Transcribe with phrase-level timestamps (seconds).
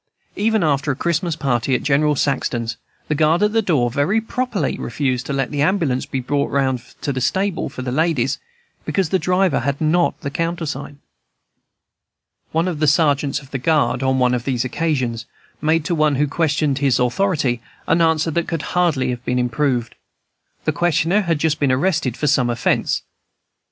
[0.35, 2.75] Even after a Christmas party at General Saxton's,
[3.07, 6.81] the guard at the door very properly refused to let the ambulance be brought round
[6.81, 8.39] from the stable for the ladies
[8.83, 11.01] because the driver had not the countersign.
[12.51, 15.27] One of the sergeants of the guard, on one of these occasions,
[15.61, 19.93] made to one who questioned his authority an answer that could hardly have been improved.
[20.65, 23.03] The questioner had just been arrested for some offence.